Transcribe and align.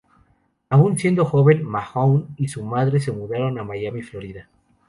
Aún 0.69 0.97
siendo 0.97 1.25
joven, 1.25 1.61
Mahone 1.63 2.25
y 2.35 2.47
su 2.47 2.63
madre 2.63 2.99
se 2.99 3.11
mudaron 3.11 3.59
a 3.59 3.63
Miami, 3.63 4.01
Florida. 4.01 4.49